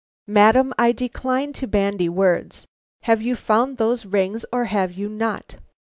"Madam, 0.25 0.73
I 0.79 0.93
decline 0.93 1.53
to 1.53 1.67
bandy 1.67 2.09
words. 2.09 2.65
Have 3.03 3.21
you 3.21 3.35
found 3.35 3.77
those 3.77 4.03
rings, 4.03 4.45
or 4.51 4.65
have 4.65 4.91
you 4.91 5.07
not?" 5.07 5.57